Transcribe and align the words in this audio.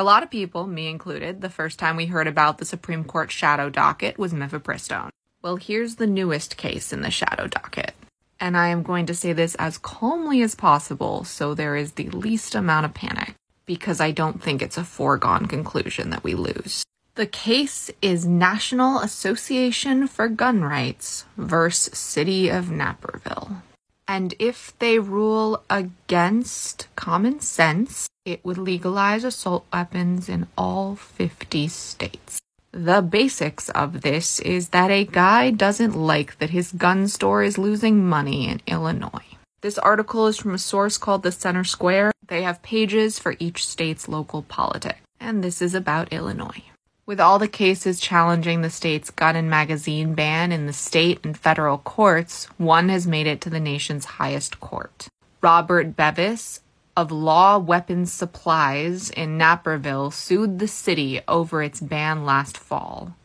For 0.00 0.04
a 0.04 0.06
lot 0.06 0.22
of 0.22 0.30
people, 0.30 0.66
me 0.66 0.88
included, 0.88 1.42
the 1.42 1.50
first 1.50 1.78
time 1.78 1.94
we 1.94 2.06
heard 2.06 2.26
about 2.26 2.56
the 2.56 2.64
Supreme 2.64 3.04
Court 3.04 3.30
shadow 3.30 3.68
docket 3.68 4.16
was 4.16 4.32
mifepristone. 4.32 5.10
Well, 5.42 5.56
here's 5.56 5.96
the 5.96 6.06
newest 6.06 6.56
case 6.56 6.90
in 6.90 7.02
the 7.02 7.10
shadow 7.10 7.46
docket. 7.46 7.92
And 8.40 8.56
I 8.56 8.68
am 8.68 8.82
going 8.82 9.04
to 9.04 9.14
say 9.14 9.34
this 9.34 9.54
as 9.56 9.76
calmly 9.76 10.40
as 10.40 10.54
possible 10.54 11.24
so 11.24 11.52
there 11.52 11.76
is 11.76 11.92
the 11.92 12.08
least 12.08 12.54
amount 12.54 12.86
of 12.86 12.94
panic, 12.94 13.34
because 13.66 14.00
I 14.00 14.10
don't 14.10 14.42
think 14.42 14.62
it's 14.62 14.78
a 14.78 14.84
foregone 14.84 15.44
conclusion 15.44 16.08
that 16.08 16.24
we 16.24 16.34
lose. 16.34 16.82
The 17.16 17.26
case 17.26 17.90
is 18.00 18.24
National 18.24 19.00
Association 19.00 20.08
for 20.08 20.28
Gun 20.28 20.62
Rights 20.62 21.26
versus 21.36 21.98
City 21.98 22.48
of 22.48 22.70
Naperville. 22.70 23.60
And 24.08 24.34
if 24.38 24.72
they 24.78 24.98
rule 24.98 25.62
against 25.68 26.88
common 26.96 27.40
sense, 27.40 28.08
it 28.30 28.44
would 28.44 28.58
legalize 28.58 29.24
assault 29.24 29.66
weapons 29.72 30.28
in 30.28 30.46
all 30.56 30.94
50 30.94 31.66
states. 31.68 32.38
The 32.72 33.02
basics 33.02 33.68
of 33.70 34.02
this 34.02 34.38
is 34.38 34.68
that 34.68 34.90
a 34.90 35.04
guy 35.04 35.50
doesn't 35.50 35.96
like 35.96 36.38
that 36.38 36.50
his 36.50 36.70
gun 36.70 37.08
store 37.08 37.42
is 37.42 37.58
losing 37.58 38.06
money 38.08 38.48
in 38.48 38.60
Illinois. 38.68 39.36
This 39.60 39.78
article 39.78 40.28
is 40.28 40.38
from 40.38 40.54
a 40.54 40.58
source 40.58 40.96
called 40.96 41.24
the 41.24 41.32
Center 41.32 41.64
Square. 41.64 42.12
They 42.28 42.42
have 42.42 42.62
pages 42.62 43.18
for 43.18 43.34
each 43.40 43.66
state's 43.66 44.08
local 44.08 44.42
politics, 44.42 45.00
and 45.18 45.42
this 45.42 45.60
is 45.60 45.74
about 45.74 46.12
Illinois. 46.12 46.62
With 47.04 47.18
all 47.18 47.40
the 47.40 47.48
cases 47.48 47.98
challenging 47.98 48.62
the 48.62 48.70
state's 48.70 49.10
gun 49.10 49.34
and 49.34 49.50
magazine 49.50 50.14
ban 50.14 50.52
in 50.52 50.66
the 50.66 50.72
state 50.72 51.18
and 51.24 51.36
federal 51.36 51.78
courts, 51.78 52.44
one 52.56 52.88
has 52.88 53.04
made 53.04 53.26
it 53.26 53.40
to 53.40 53.50
the 53.50 53.58
nation's 53.58 54.04
highest 54.04 54.60
court. 54.60 55.08
Robert 55.42 55.96
Bevis, 55.96 56.60
of 57.00 57.10
Law 57.10 57.56
Weapons 57.56 58.12
Supplies 58.12 59.08
in 59.08 59.38
Naperville 59.38 60.10
sued 60.10 60.58
the 60.58 60.68
city 60.68 61.22
over 61.26 61.62
its 61.62 61.80
ban 61.80 62.26
last 62.26 62.58
fall. 62.58 63.16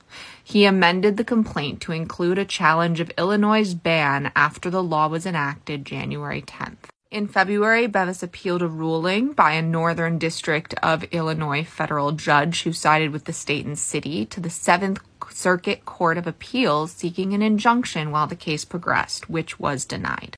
He 0.42 0.64
amended 0.64 1.18
the 1.18 1.26
complaint 1.26 1.82
to 1.82 1.92
include 1.92 2.38
a 2.38 2.46
challenge 2.46 3.02
of 3.02 3.12
Illinois' 3.18 3.74
ban 3.74 4.32
after 4.34 4.70
the 4.70 4.82
law 4.82 5.10
was 5.10 5.26
enacted 5.26 5.84
January 5.84 6.42
10th. 6.42 6.88
In 7.12 7.28
February, 7.28 7.86
Bevis 7.88 8.24
appealed 8.24 8.62
a 8.62 8.68
ruling 8.70 9.34
by 9.34 9.52
a 9.52 9.62
Northern 9.62 10.18
District 10.20 10.74
of 10.82 11.04
Illinois 11.12 11.66
federal 11.66 12.14
judge 12.14 12.64
who 12.64 12.72
sided 12.72 13.12
with 13.12 13.26
the 13.26 13.34
state 13.34 13.66
and 13.66 13.78
city 13.78 14.26
to 14.28 14.40
the 14.40 14.50
Seventh 14.50 15.02
Circuit 15.32 15.84
Court 15.84 16.18
of 16.18 16.28
Appeals 16.28 16.94
seeking 16.94 17.34
an 17.34 17.42
injunction 17.42 18.12
while 18.12 18.28
the 18.28 18.38
case 18.38 18.64
progressed, 18.64 19.30
which 19.30 19.60
was 19.60 19.84
denied. 19.84 20.38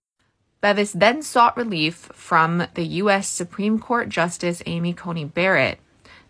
Bevis 0.60 0.92
then 0.92 1.22
sought 1.22 1.56
relief 1.56 2.10
from 2.14 2.68
the 2.74 2.86
U.S. 2.86 3.28
Supreme 3.28 3.80
Court 3.80 4.10
Justice 4.10 4.64
Amy 4.66 4.94
Coney 4.94 5.26
Barrett. 5.26 5.80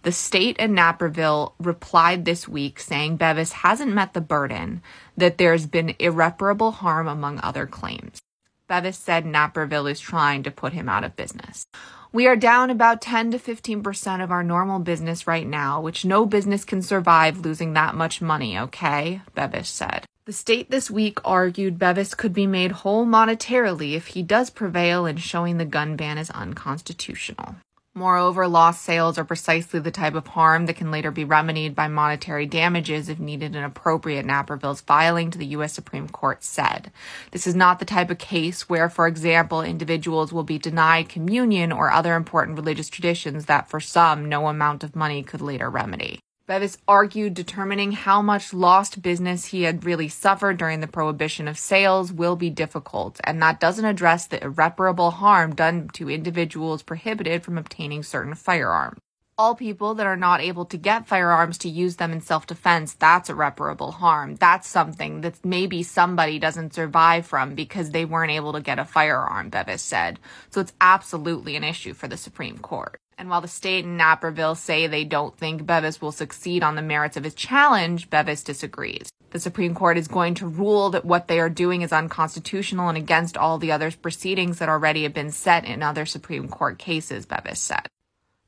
The 0.03 0.11
state 0.11 0.58
and 0.59 0.75
Naperville 0.75 1.53
replied 1.59 2.25
this 2.25 2.47
week 2.47 2.80
saying 2.80 3.17
Bevis 3.17 3.52
hasn't 3.52 3.94
met 3.94 4.14
the 4.14 4.22
burden, 4.22 4.81
that 5.16 5.38
there's 5.38 5.66
been 5.66 5.95
irreparable 6.00 6.72
harm 6.72 7.08
among 7.08 7.39
other 7.42 7.66
claims. 7.66 8.22
Bevis 8.67 8.97
said 8.97 9.25
Naperville 9.25 9.88
is 9.88 10.00
trying 10.00 10.44
to 10.44 10.52
put 10.52 10.73
him 10.73 10.89
out 10.89 11.03
of 11.03 11.16
business. 11.16 11.66
We 12.12 12.28
are 12.28 12.36
down 12.36 12.69
about 12.69 13.02
10 13.02 13.31
to 13.31 13.39
15% 13.39 14.23
of 14.23 14.31
our 14.31 14.44
normal 14.44 14.80
business 14.80 15.28
right 15.28 15.47
now, 15.47 15.81
which 15.81 16.06
no 16.06 16.25
business 16.25 16.66
can 16.66 16.81
survive 16.81 17.39
losing 17.39 17.73
that 17.73 17.95
much 17.95 18.22
money, 18.22 18.58
okay? 18.59 19.22
Bevis 19.36 19.69
said. 19.69 20.06
The 20.28 20.33
state 20.33 20.70
this 20.70 20.92
week 20.92 21.20
argued 21.23 21.80
Bevis 21.80 22.14
could 22.14 22.33
be 22.33 22.47
made 22.47 22.73
whole 22.73 23.06
monetarily 23.06 23.94
if 23.94 24.08
he 24.08 24.22
does 24.22 24.50
prevail 24.50 25.06
in 25.06 25.16
showing 25.16 25.58
the 25.58 25.64
gun 25.64 25.95
ban 25.95 26.17
is 26.17 26.30
unconstitutional. 26.31 27.56
Moreover, 27.95 28.45
lost 28.45 28.81
sales 28.81 29.17
are 29.17 29.23
precisely 29.23 29.80
the 29.80 29.89
type 29.89 30.16
of 30.16 30.28
harm 30.28 30.66
that 30.66 30.75
can 30.75 30.92
later 30.92 31.11
be 31.11 31.23
remedied 31.23 31.75
by 31.75 31.88
monetary 31.88 32.45
damages 32.45 33.08
if 33.08 33.22
needed 33.22 33.56
and 33.56 33.64
appropriate, 33.64 34.25
Naperville's 34.25 34.81
filing 34.81 35.31
to 35.31 35.38
the 35.38 35.45
U.S. 35.45 35.72
Supreme 35.72 36.09
Court 36.09 36.44
said. 36.44 36.91
This 37.31 37.47
is 37.47 37.56
not 37.56 37.80
the 37.80 37.86
type 37.86 38.09
of 38.09 38.18
case 38.18 38.68
where, 38.68 38.90
for 38.90 39.07
example, 39.07 39.62
individuals 39.62 40.34
will 40.34 40.44
be 40.44 40.59
denied 40.59 41.07
communion 41.07 41.72
or 41.72 41.90
other 41.90 42.16
important 42.16 42.57
religious 42.57 42.90
traditions 42.90 43.46
that 43.46 43.69
for 43.69 43.80
some 43.80 44.28
no 44.28 44.50
amount 44.50 44.84
of 44.84 44.94
money 44.94 45.24
could 45.24 45.40
later 45.40 45.69
remedy. 45.69 46.19
Bevis 46.47 46.78
argued 46.88 47.34
determining 47.34 47.91
how 47.91 48.22
much 48.22 48.53
lost 48.53 49.02
business 49.02 49.47
he 49.47 49.63
had 49.63 49.84
really 49.84 50.08
suffered 50.08 50.58
during 50.58 50.80
the 50.80 50.88
prohibition 50.88 51.46
of 51.46 51.59
sales 51.59 52.13
will 52.13 52.38
be 52.38 52.50
difficult, 52.50 53.19
and 53.25 53.41
that 53.41 53.59
doesn't 53.59 53.84
address 53.84 54.28
the 54.28 54.41
irreparable 54.41 55.12
harm 55.12 55.53
done 55.53 55.90
to 55.90 56.09
individuals 56.09 56.84
prohibited 56.84 57.44
from 57.44 57.57
obtaining 57.57 58.02
certain 58.02 58.34
firearms. 58.34 58.97
All 59.38 59.56
people 59.56 59.94
that 59.96 60.07
are 60.07 60.16
not 60.16 60.40
able 60.40 60.63
to 60.68 60.78
get 60.78 61.06
firearms 61.06 61.57
to 61.59 61.69
use 61.69 61.97
them 61.97 62.13
in 62.13 62.22
self 62.22 62.47
defense, 62.47 62.94
that's 62.94 63.30
irreparable 63.30 63.91
harm. 63.91 64.36
That's 64.36 64.69
something 64.69 65.19
that 65.22 65.44
maybe 65.44 65.84
somebody 65.84 66.40
doesn't 66.40 66.74
survive 66.74 67.28
from 67.28 67.56
because 67.56 67.91
they 67.91 68.06
weren't 68.06 68.31
able 68.31 68.53
to 68.53 68.62
get 68.62 68.80
a 68.80 68.86
firearm, 68.86 69.50
Bevis 69.50 69.81
said. 69.81 70.18
So 70.50 70.62
it's 70.62 70.74
absolutely 70.80 71.57
an 71.57 71.66
issue 71.66 71.94
for 71.94 72.07
the 72.07 72.16
Supreme 72.16 72.57
Court. 72.57 73.02
And 73.17 73.29
while 73.29 73.41
the 73.41 73.47
state 73.47 73.83
and 73.83 73.97
Naperville 73.97 74.55
say 74.55 74.85
they 74.85 75.03
don't 75.03 75.35
think 75.35 75.66
Bevis 75.66 76.00
will 76.00 76.11
succeed 76.11 76.61
on 76.61 76.75
the 76.75 76.83
merits 76.83 77.17
of 77.17 77.23
his 77.23 77.33
challenge, 77.33 78.09
Bevis 78.09 78.44
disagrees. 78.44 79.09
The 79.31 79.39
Supreme 79.39 79.73
Court 79.73 79.97
is 79.97 80.07
going 80.07 80.35
to 80.35 80.47
rule 80.47 80.91
that 80.91 81.03
what 81.03 81.27
they 81.27 81.39
are 81.39 81.50
doing 81.50 81.81
is 81.81 81.91
unconstitutional 81.91 82.89
and 82.89 82.97
against 82.97 83.35
all 83.35 83.57
the 83.57 83.72
other 83.72 83.91
proceedings 83.91 84.59
that 84.59 84.69
already 84.69 85.03
have 85.03 85.13
been 85.13 85.31
set 85.31 85.66
in 85.66 85.81
other 85.81 86.06
Supreme 86.06 86.47
Court 86.47 86.77
cases, 86.77 87.25
Bevis 87.25 87.59
said. 87.59 87.88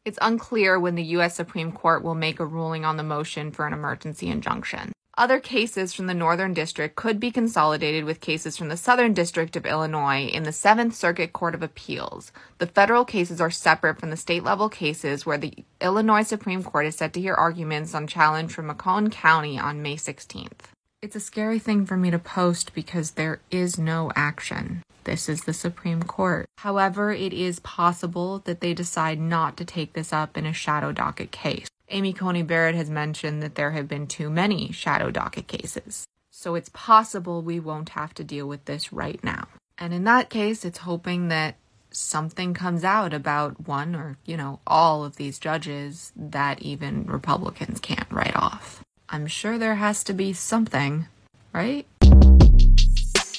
It's 0.05 0.19
unclear 0.21 0.79
when 0.79 0.95
the 0.95 1.03
U.S. 1.03 1.35
Supreme 1.35 1.71
Court 1.71 2.03
will 2.03 2.15
make 2.15 2.39
a 2.39 2.45
ruling 2.45 2.85
on 2.85 2.95
the 2.95 3.03
motion 3.03 3.51
for 3.51 3.67
an 3.67 3.73
emergency 3.73 4.27
injunction. 4.27 4.93
Other 5.19 5.41
cases 5.41 5.93
from 5.93 6.07
the 6.07 6.13
Northern 6.13 6.53
District 6.53 6.95
could 6.95 7.19
be 7.19 7.29
consolidated 7.29 8.05
with 8.05 8.21
cases 8.21 8.55
from 8.55 8.69
the 8.69 8.77
Southern 8.77 9.13
District 9.13 9.57
of 9.57 9.65
Illinois 9.65 10.27
in 10.27 10.43
the 10.43 10.53
Seventh 10.53 10.95
Circuit 10.95 11.33
Court 11.33 11.53
of 11.53 11.61
Appeals. 11.61 12.31
The 12.59 12.67
federal 12.67 13.03
cases 13.03 13.41
are 13.41 13.51
separate 13.51 13.99
from 13.99 14.11
the 14.11 14.15
state 14.15 14.45
level 14.45 14.69
cases 14.69 15.25
where 15.25 15.37
the 15.37 15.53
Illinois 15.81 16.21
Supreme 16.21 16.63
Court 16.63 16.85
is 16.85 16.95
set 16.95 17.11
to 17.11 17.19
hear 17.19 17.33
arguments 17.33 17.93
on 17.93 18.07
challenge 18.07 18.53
from 18.53 18.67
Macon 18.67 19.09
County 19.09 19.59
on 19.59 19.81
May 19.81 19.97
16th. 19.97 20.71
It's 21.01 21.17
a 21.17 21.19
scary 21.19 21.59
thing 21.59 21.85
for 21.85 21.97
me 21.97 22.11
to 22.11 22.19
post 22.19 22.73
because 22.73 23.11
there 23.11 23.41
is 23.51 23.77
no 23.77 24.13
action. 24.15 24.83
This 25.03 25.27
is 25.27 25.41
the 25.41 25.53
Supreme 25.53 26.03
Court. 26.03 26.45
However, 26.59 27.11
it 27.11 27.33
is 27.33 27.59
possible 27.59 28.39
that 28.45 28.61
they 28.61 28.73
decide 28.73 29.19
not 29.19 29.57
to 29.57 29.65
take 29.65 29.91
this 29.91 30.13
up 30.13 30.37
in 30.37 30.45
a 30.45 30.53
shadow 30.53 30.93
docket 30.93 31.31
case. 31.31 31.67
Amy 31.91 32.13
Coney 32.13 32.43
Barrett 32.43 32.75
has 32.75 32.89
mentioned 32.89 33.41
that 33.41 33.55
there 33.55 33.71
have 33.71 33.87
been 33.87 34.05
too 34.05 34.29
many 34.29 34.71
shadow 34.71 35.09
docket 35.09 35.47
cases. 35.47 36.05
So 36.29 36.55
it's 36.55 36.69
possible 36.69 37.41
we 37.41 37.59
won't 37.59 37.89
have 37.89 38.13
to 38.15 38.23
deal 38.23 38.47
with 38.47 38.65
this 38.65 38.93
right 38.93 39.21
now. 39.23 39.47
And 39.77 39.93
in 39.93 40.03
that 40.03 40.29
case, 40.29 40.63
it's 40.63 40.79
hoping 40.79 41.29
that 41.29 41.55
something 41.91 42.53
comes 42.53 42.83
out 42.83 43.13
about 43.13 43.67
one 43.67 43.95
or, 43.95 44.17
you 44.25 44.37
know, 44.37 44.59
all 44.67 45.03
of 45.03 45.15
these 45.15 45.39
judges 45.39 46.11
that 46.15 46.61
even 46.61 47.05
Republicans 47.05 47.79
can't 47.79 48.11
write 48.11 48.35
off. 48.35 48.83
I'm 49.09 49.25
sure 49.25 49.57
there 49.57 49.75
has 49.75 50.03
to 50.03 50.13
be 50.13 50.33
something, 50.33 51.07
right? 51.51 51.87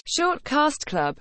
Short 0.04 0.42
Cast 0.42 0.86
Club 0.86 1.16